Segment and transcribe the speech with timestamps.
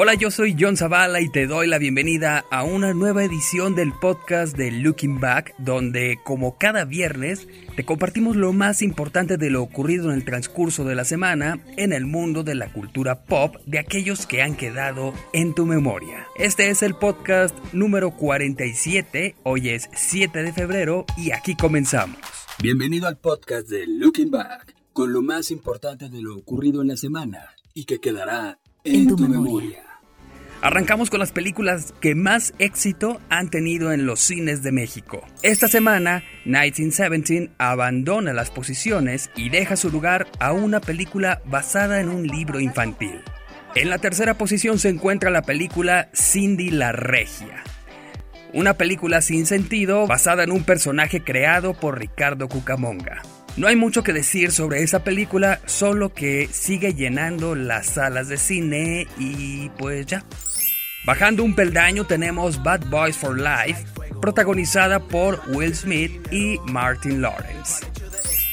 [0.00, 3.92] Hola, yo soy John Zavala y te doy la bienvenida a una nueva edición del
[3.92, 9.60] podcast de Looking Back, donde como cada viernes te compartimos lo más importante de lo
[9.60, 13.80] ocurrido en el transcurso de la semana en el mundo de la cultura pop de
[13.80, 16.28] aquellos que han quedado en tu memoria.
[16.36, 22.18] Este es el podcast número 47, hoy es 7 de febrero y aquí comenzamos.
[22.62, 26.96] Bienvenido al podcast de Looking Back, con lo más importante de lo ocurrido en la
[26.96, 29.87] semana y que quedará en, tu, memoria.
[30.60, 35.24] Arrancamos con las películas que más éxito han tenido en los cines de México.
[35.42, 42.08] Esta semana, 1917 abandona las posiciones y deja su lugar a una película basada en
[42.08, 43.20] un libro infantil.
[43.76, 47.62] En la tercera posición se encuentra la película Cindy la Regia.
[48.52, 53.22] Una película sin sentido basada en un personaje creado por Ricardo Cucamonga.
[53.56, 58.38] No hay mucho que decir sobre esa película, solo que sigue llenando las salas de
[58.38, 60.24] cine y pues ya.
[61.08, 63.86] Bajando un peldaño tenemos Bad Boys for Life,
[64.20, 67.86] protagonizada por Will Smith y Martin Lawrence.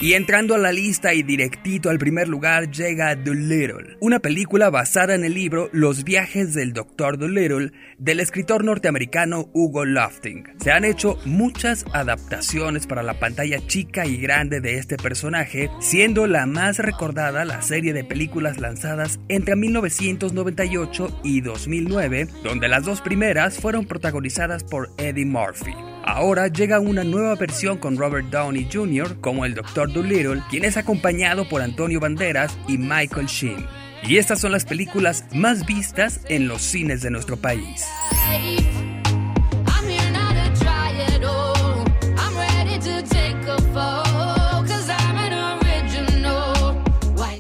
[0.06, 5.16] Y entrando a la lista y directito al primer lugar llega Dolittle, una película basada
[5.16, 7.17] en el libro Los viajes del Dr.
[7.17, 10.44] Dolittle del escritor norteamericano Hugo Lofting.
[10.62, 16.28] Se han hecho muchas adaptaciones para la pantalla chica y grande de este personaje, siendo
[16.28, 23.02] la más recordada la serie de películas lanzadas entre 1998 y 2009, donde las dos
[23.02, 25.73] primeras fueron protagonizadas por Eddie Murphy.
[26.08, 29.19] Ahora llega una nueva versión con Robert Downey Jr.
[29.22, 29.92] como el Dr.
[29.95, 33.65] Dolittle, quien es acompañado por Antonio Banderas y Michael Sheen.
[34.03, 37.85] Y estas son las películas más vistas en los cines de nuestro país.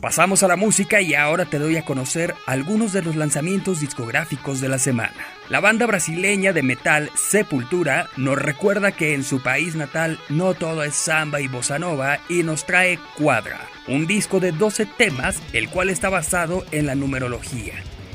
[0.05, 4.61] Pasamos a la música y ahora te doy a conocer algunos de los lanzamientos discográficos
[4.61, 5.15] de la semana.
[5.49, 10.83] La banda brasileña de metal Sepultura nos recuerda que en su país natal no todo
[10.83, 15.69] es samba y bossa nova y nos trae Cuadra, un disco de 12 temas el
[15.69, 17.73] cual está basado en la numerología.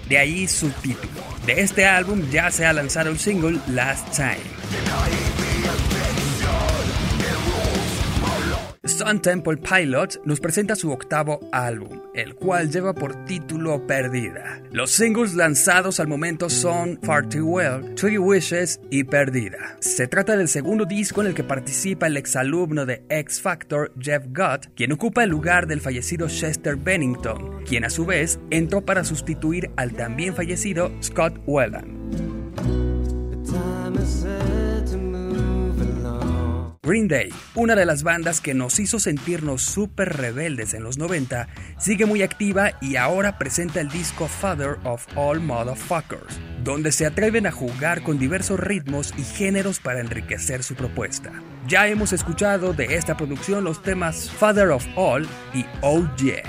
[0.09, 1.25] De ahí su título.
[1.45, 5.50] De este álbum ya se ha lanzado el single Last Time.
[9.01, 14.61] Sun Temple Pilots nos presenta su octavo álbum, el cual lleva por título Perdida.
[14.73, 19.79] Los singles lanzados al momento son Far Too Well, Three Wishes y Perdida.
[19.81, 24.27] Se trata del segundo disco en el que participa el exalumno de X Factor, Jeff
[24.37, 29.05] Gott, quien ocupa el lugar del fallecido Chester Bennington, quien a su vez entró para
[29.05, 32.30] sustituir al también fallecido Scott Whelan.
[36.91, 41.47] Green Day, una de las bandas que nos hizo sentirnos súper rebeldes en los 90,
[41.79, 47.47] sigue muy activa y ahora presenta el disco Father of All Motherfuckers, donde se atreven
[47.47, 51.31] a jugar con diversos ritmos y géneros para enriquecer su propuesta.
[51.69, 56.43] Ya hemos escuchado de esta producción los temas Father of All y Oh Yeah.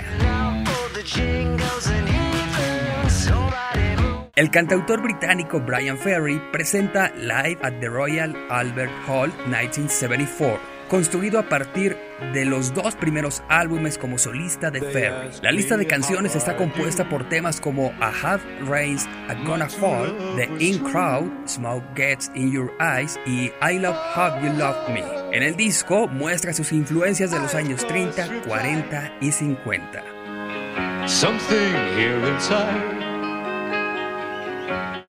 [4.42, 10.58] El cantautor británico Brian Ferry presenta Live at the Royal Albert Hall 1974,
[10.88, 11.96] construido a partir
[12.32, 15.30] de los dos primeros álbumes como solista de Ferry.
[15.42, 20.12] La lista de canciones está compuesta por temas como A Half Rains, A Gonna Fall,
[20.34, 25.04] The In Crowd, Smoke Gets in Your Eyes y I Love How You Love Me.
[25.30, 30.02] En el disco muestra sus influencias de los años 30, 40 y 50.
[31.06, 32.18] Something here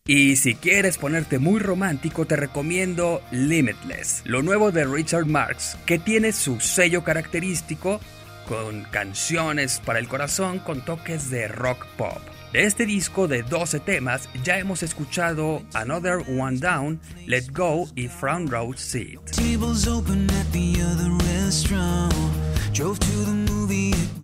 [0.05, 5.97] y si quieres ponerte muy romántico, te recomiendo Limitless, lo nuevo de Richard Marx, que
[5.97, 8.01] tiene su sello característico
[8.45, 12.19] con canciones para el corazón con toques de rock pop.
[12.51, 18.09] De este disco de 12 temas ya hemos escuchado Another One Down, Let Go y
[18.09, 19.21] Front Row Seat.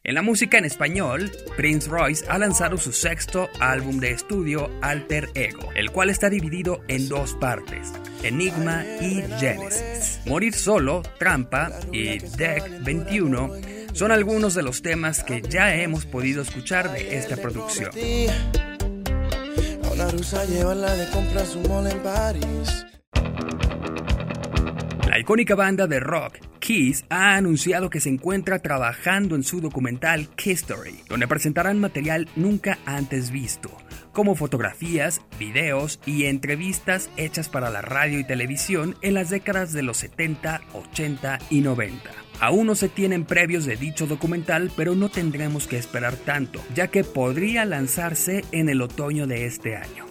[0.03, 5.29] En la música en español, Prince Royce ha lanzado su sexto álbum de estudio Alter
[5.35, 7.93] Ego, el cual está dividido en dos partes,
[8.23, 10.19] Enigma y Genesis.
[10.25, 13.51] Morir Solo, Trampa y Deck 21
[13.93, 17.91] son algunos de los temas que ya hemos podido escuchar de esta producción.
[25.07, 26.37] La icónica banda de rock
[26.69, 32.77] Kiss ha anunciado que se encuentra trabajando en su documental History, donde presentarán material nunca
[32.85, 33.75] antes visto,
[34.13, 39.81] como fotografías, videos y entrevistas hechas para la radio y televisión en las décadas de
[39.81, 42.11] los 70, 80 y 90.
[42.39, 46.89] Aún no se tienen previos de dicho documental, pero no tendremos que esperar tanto, ya
[46.89, 50.08] que podría lanzarse en el otoño de este año.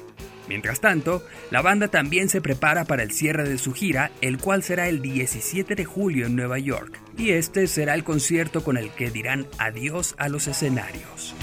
[0.49, 4.63] Mientras tanto, la banda también se prepara para el cierre de su gira, el cual
[4.63, 8.91] será el 17 de julio en Nueva York, y este será el concierto con el
[8.91, 11.35] que dirán adiós a los escenarios.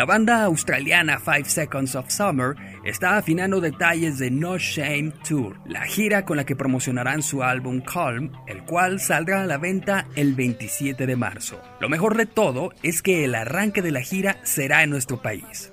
[0.00, 2.54] La banda australiana Five Seconds of Summer
[2.86, 7.82] está afinando detalles de No Shame Tour, la gira con la que promocionarán su álbum
[7.82, 11.60] Calm, el cual saldrá a la venta el 27 de marzo.
[11.80, 15.70] Lo mejor de todo es que el arranque de la gira será en nuestro país.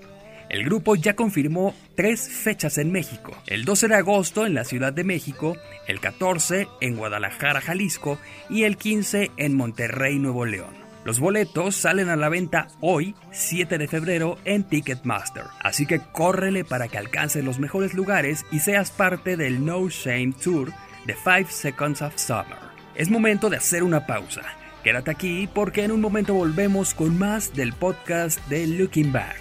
[0.50, 4.92] El grupo ya confirmó tres fechas en México, el 12 de agosto en la Ciudad
[4.92, 5.56] de México,
[5.88, 8.20] el 14 en Guadalajara, Jalisco
[8.50, 10.87] y el 15 en Monterrey, Nuevo León.
[11.08, 15.46] Los boletos salen a la venta hoy, 7 de febrero, en Ticketmaster.
[15.64, 20.34] Así que córrele para que alcances los mejores lugares y seas parte del No Shame
[20.34, 20.74] Tour
[21.06, 22.58] de 5 Seconds of Summer.
[22.94, 24.42] Es momento de hacer una pausa.
[24.84, 29.40] Quédate aquí porque en un momento volvemos con más del podcast de Looking Back.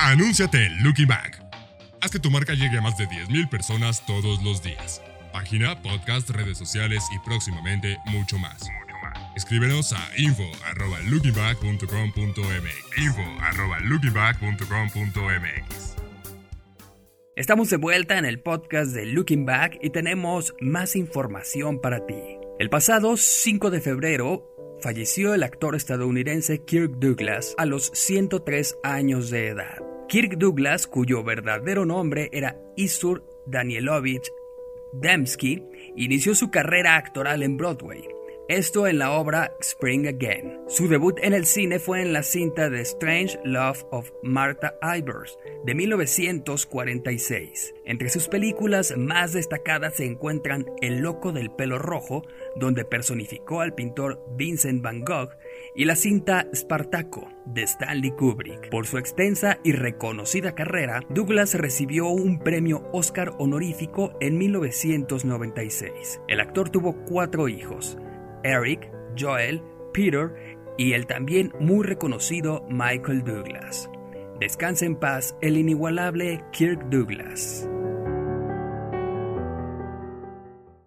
[0.00, 1.44] Anúnciate Looking Back.
[2.00, 5.00] Haz que tu marca llegue a más de 10.000 personas todos los días
[5.32, 8.62] página, podcast, redes sociales y próximamente mucho más.
[9.34, 15.96] Escríbenos a info.lookingback.com.mx info.lookingback.com.mx
[17.34, 22.22] Estamos de vuelta en el podcast de Looking Back y tenemos más información para ti.
[22.58, 24.46] El pasado 5 de febrero
[24.82, 29.78] falleció el actor estadounidense Kirk Douglas a los 103 años de edad.
[30.08, 34.30] Kirk Douglas, cuyo verdadero nombre era Isur Danielovich
[34.92, 35.62] Dembski
[35.96, 38.06] inició su carrera actoral en Broadway,
[38.48, 40.60] esto en la obra Spring Again.
[40.68, 45.38] Su debut en el cine fue en la cinta The Strange Love of Martha Ivers
[45.64, 47.72] de 1946.
[47.86, 53.74] Entre sus películas más destacadas se encuentran El loco del pelo rojo, donde personificó al
[53.74, 55.30] pintor Vincent van Gogh,
[55.74, 58.70] y la cinta Spartaco de Stanley Kubrick.
[58.70, 66.20] Por su extensa y reconocida carrera, Douglas recibió un premio Oscar honorífico en 1996.
[66.28, 67.98] El actor tuvo cuatro hijos,
[68.42, 70.32] Eric, Joel, Peter
[70.76, 73.90] y el también muy reconocido Michael Douglas.
[74.40, 77.68] Descansa en paz el inigualable Kirk Douglas.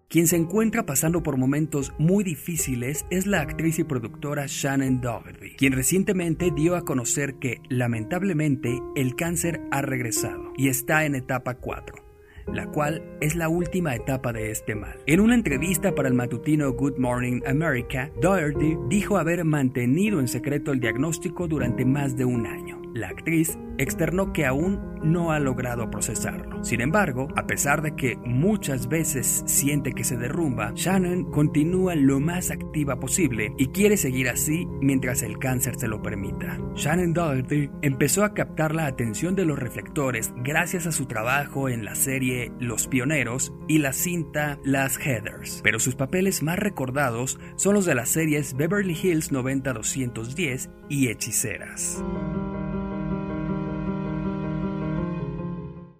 [0.08, 5.56] Quien se encuentra pasando por momentos muy difíciles es la actriz y productora Shannon Doherty,
[5.56, 11.54] quien recientemente dio a conocer que, lamentablemente, el cáncer ha regresado y está en etapa
[11.54, 12.06] 4
[12.52, 15.00] la cual es la última etapa de este mal.
[15.06, 20.70] En una entrevista para el matutino Good Morning America, Doherty dijo haber mantenido en secreto
[20.70, 22.75] el diagnóstico durante más de un año.
[22.96, 26.64] La actriz externó que aún no ha logrado procesarlo.
[26.64, 32.20] Sin embargo, a pesar de que muchas veces siente que se derrumba, Shannon continúa lo
[32.20, 36.58] más activa posible y quiere seguir así mientras el cáncer se lo permita.
[36.74, 41.84] Shannon Doherty empezó a captar la atención de los reflectores gracias a su trabajo en
[41.84, 47.74] la serie Los Pioneros y la cinta Las Heathers, pero sus papeles más recordados son
[47.74, 52.02] los de las series Beverly Hills 90210 y Hechiceras.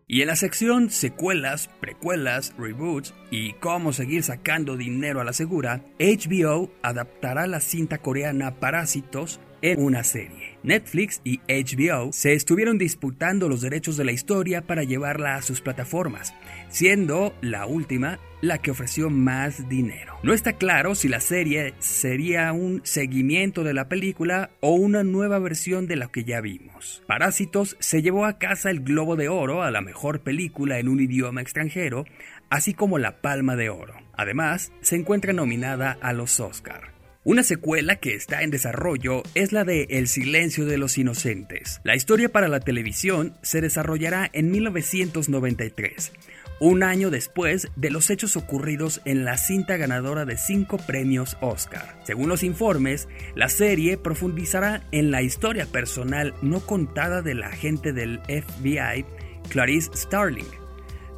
[0.09, 5.83] Y en la sección secuelas, precuelas, reboots y cómo seguir sacando dinero a la segura,
[5.99, 10.59] HBO adaptará la cinta coreana Parásitos en una serie.
[10.63, 15.61] Netflix y HBO se estuvieron disputando los derechos de la historia para llevarla a sus
[15.61, 16.35] plataformas,
[16.69, 20.19] siendo la última la que ofreció más dinero.
[20.23, 25.39] No está claro si la serie sería un seguimiento de la película o una nueva
[25.39, 27.03] versión de lo que ya vimos.
[27.07, 31.01] Parásitos se llevó a casa el Globo de Oro a la mejor película en un
[31.01, 32.05] idioma extranjero,
[32.51, 33.95] así como la Palma de Oro.
[34.17, 36.97] Además, se encuentra nominada a los Oscar.
[37.25, 41.81] Una secuela que está en desarrollo es la de El silencio de los inocentes.
[41.83, 46.13] La historia para la televisión se desarrollará en 1993
[46.59, 51.99] un año después de los hechos ocurridos en la cinta ganadora de cinco premios Oscar.
[52.05, 58.21] Según los informes, la serie profundizará en la historia personal no contada del agente del
[58.21, 59.05] FBI,
[59.51, 60.47] Clarice Starling,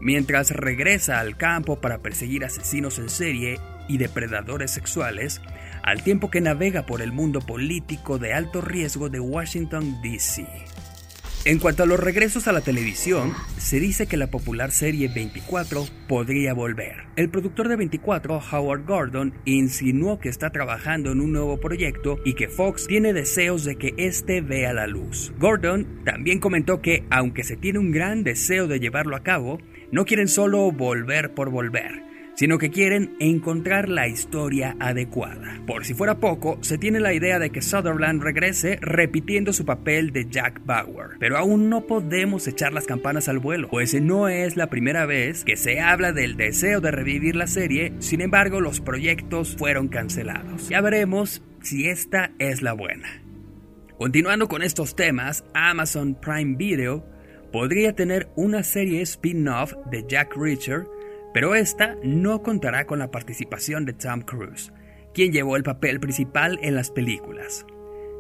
[0.01, 5.41] mientras regresa al campo para perseguir asesinos en serie y depredadores sexuales,
[5.83, 10.47] al tiempo que navega por el mundo político de alto riesgo de Washington, D.C.
[11.49, 15.87] En cuanto a los regresos a la televisión, se dice que la popular serie 24
[16.07, 17.07] podría volver.
[17.17, 22.35] El productor de 24, Howard Gordon, insinuó que está trabajando en un nuevo proyecto y
[22.35, 25.33] que Fox tiene deseos de que este vea la luz.
[25.39, 29.59] Gordon también comentó que, aunque se tiene un gran deseo de llevarlo a cabo,
[29.91, 32.03] no quieren solo volver por volver,
[32.39, 35.61] sino que quieren encontrar la historia adecuada.
[35.67, 40.13] Por si fuera poco, se tiene la idea de que Sutherland regrese repitiendo su papel
[40.13, 44.57] de Jack Bauer, pero aún no podemos echar las campanas al vuelo, pues no es
[44.57, 48.81] la primera vez que se habla del deseo de revivir la serie, sin embargo los
[48.81, 50.69] proyectos fueron cancelados.
[50.69, 53.21] Ya veremos si esta es la buena.
[53.99, 57.05] Continuando con estos temas, Amazon Prime Video
[57.51, 60.87] podría tener una serie spin-off de Jack Reacher
[61.33, 64.73] pero esta no contará con la participación de Tom Cruise,
[65.15, 67.67] quien llevó el papel principal en las películas.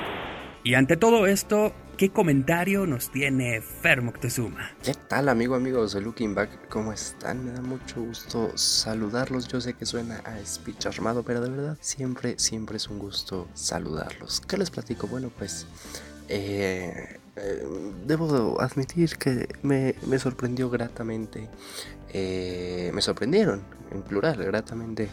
[0.65, 4.71] Y ante todo esto, ¿qué comentario nos tiene Fer Moctezuma?
[4.83, 6.67] ¿Qué tal amigo, amigos de Looking Back?
[6.67, 7.45] ¿Cómo están?
[7.45, 9.47] Me da mucho gusto saludarlos.
[9.47, 13.47] Yo sé que suena a speech armado, pero de verdad siempre, siempre es un gusto
[13.53, 14.41] saludarlos.
[14.41, 15.07] ¿Qué les platico?
[15.07, 15.67] Bueno, pues
[16.27, 17.65] eh, eh,
[18.05, 21.50] debo admitir que me, sorprendió gratamente,
[22.12, 25.10] eh, me sorprendieron en plural gratamente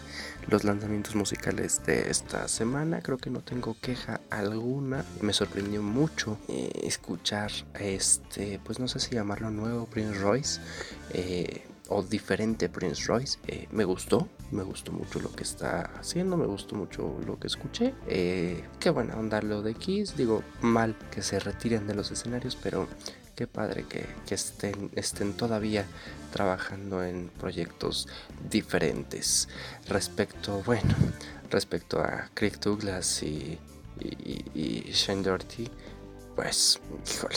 [0.49, 3.01] los lanzamientos musicales de esta semana.
[3.01, 5.05] Creo que no tengo queja alguna.
[5.21, 10.61] Me sorprendió mucho eh, escuchar este, pues no sé si llamarlo nuevo Prince Royce
[11.89, 13.39] o diferente Prince Royce.
[13.71, 17.95] me gustó, me gustó mucho lo que está haciendo, me gustó mucho lo que escuché.
[18.07, 22.57] Eh, qué buena onda lo de Kiss, digo, mal que se retiren de los escenarios,
[22.63, 22.89] pero
[23.35, 25.85] qué padre que, estén, estén todavía
[26.33, 28.09] trabajando en proyectos
[28.51, 29.49] diferentes.
[29.89, 30.95] Respecto, bueno,
[31.51, 33.59] respecto a Craig Douglas y,
[34.01, 35.71] y, Shane Doherty,
[36.35, 36.81] pues,
[37.15, 37.37] híjole,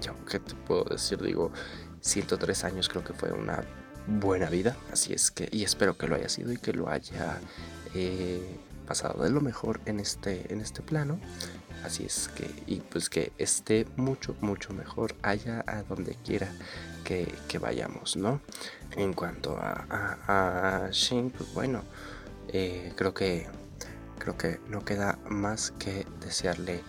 [0.00, 1.50] yo qué te puedo decir, digo,
[2.00, 3.64] 103 años creo que fue una
[4.06, 4.76] buena vida.
[4.92, 7.38] Así es que, y espero que lo haya sido y que lo haya
[7.94, 11.18] eh, pasado de lo mejor en este, en este plano.
[11.84, 16.48] Así es que, y pues que esté mucho, mucho mejor allá a donde quiera
[17.04, 18.40] que, vayamos, ¿no?
[18.96, 19.84] En cuanto a,
[20.26, 21.82] a, Shin, pues bueno,
[22.48, 23.46] eh, creo que
[24.18, 26.80] creo que no queda más que desearle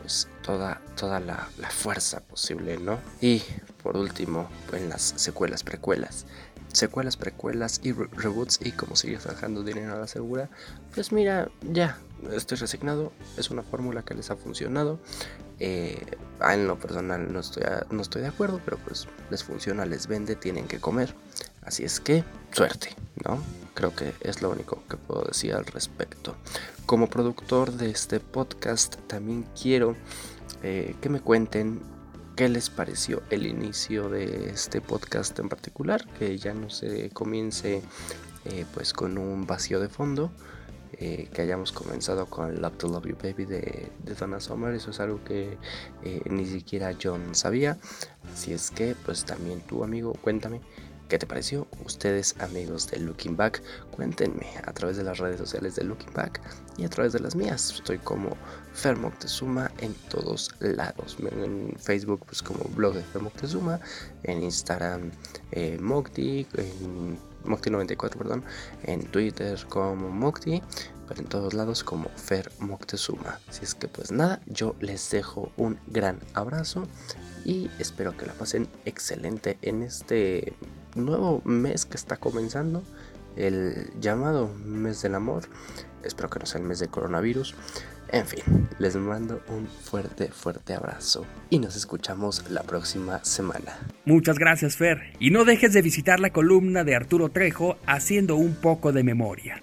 [0.00, 2.98] pues toda, toda la, la fuerza posible, ¿no?
[3.20, 3.42] Y
[3.82, 6.24] por último, en las secuelas, precuelas,
[6.72, 10.48] secuelas, precuelas y reboots y como sigue trabajando dinero a la segura,
[10.94, 11.98] pues mira, ya,
[12.32, 14.98] estoy resignado, es una fórmula que les ha funcionado.
[15.58, 16.06] Eh,
[16.40, 20.36] en lo personal no estoy, no estoy de acuerdo, pero pues les funciona, les vende,
[20.36, 21.14] tienen que comer.
[21.62, 23.42] Así es que, suerte, ¿no?
[23.74, 26.34] Creo que es lo único que puedo decir al respecto.
[26.86, 29.94] Como productor de este podcast, también quiero
[30.62, 31.82] eh, que me cuenten
[32.40, 37.82] qué les pareció el inicio de este podcast en particular, que ya no se comience
[38.46, 40.32] eh, pues con un vacío de fondo,
[40.94, 44.90] eh, que hayamos comenzado con Love to Love You Baby de, de Donna Summer, eso
[44.90, 45.58] es algo que
[46.02, 47.76] eh, ni siquiera John sabía,
[48.32, 50.62] así es que pues también tu amigo cuéntame
[51.10, 51.66] ¿Qué te pareció?
[51.84, 56.40] Ustedes, amigos de Looking Back, cuéntenme a través de las redes sociales de Looking Back
[56.76, 57.72] y a través de las mías.
[57.74, 58.36] Estoy como
[58.74, 61.16] Fer Moctezuma en todos lados.
[61.32, 63.80] En Facebook, pues como blog de Fer Moctezuma.
[64.22, 65.10] En Instagram,
[65.50, 66.46] eh, Mocti.
[66.54, 68.44] En Mocti94, perdón.
[68.84, 70.62] En Twitter como Mocti.
[71.16, 73.40] En todos lados como Fer Moctezuma.
[73.48, 76.86] Así es que pues nada, yo les dejo un gran abrazo
[77.44, 80.52] y espero que la pasen excelente en este
[80.94, 82.82] nuevo mes que está comenzando,
[83.36, 85.44] el llamado mes del amor.
[86.04, 87.54] Espero que no sea el mes de coronavirus.
[88.12, 93.78] En fin, les mando un fuerte, fuerte abrazo y nos escuchamos la próxima semana.
[94.04, 95.12] Muchas gracias Fer.
[95.20, 99.62] Y no dejes de visitar la columna de Arturo Trejo haciendo un poco de memoria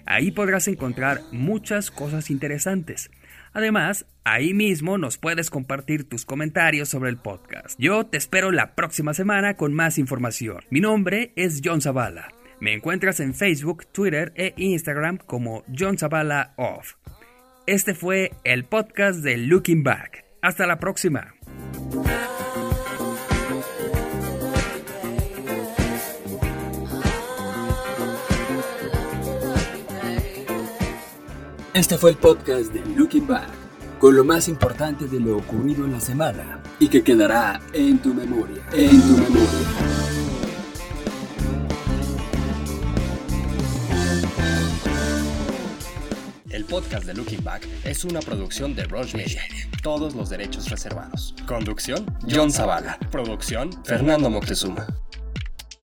[0.05, 3.12] Ahí podrás encontrar muchas cosas interesantes.
[3.53, 7.77] Además, ahí mismo nos puedes compartir tus comentarios sobre el podcast.
[7.79, 10.60] Yo te espero la próxima semana con más información.
[10.69, 12.29] Mi nombre es John Zavala.
[12.60, 16.93] Me encuentras en Facebook, Twitter e Instagram como John Zavala Off.
[17.67, 20.24] Este fue el podcast de Looking Back.
[20.41, 21.34] Hasta la próxima.
[31.77, 33.48] Este fue el podcast de Looking Back,
[34.00, 38.15] con lo más importante de lo ocurrido en la semana y que quedará en tu
[38.15, 39.48] memoria, en tu memoria.
[46.50, 49.43] El podcast de Looking Back es una producción de Roche Media.
[49.84, 51.36] Todos los derechos reservados.
[51.45, 52.97] Conducción, John Zavala.
[53.12, 54.88] Producción, Fernando Moctezuma.